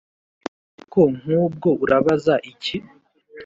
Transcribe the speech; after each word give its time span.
ariko 0.73 0.99
nk’ 1.17 1.25
ubwo 1.43 1.69
urabaza 1.83 2.33
iki? 2.51 2.75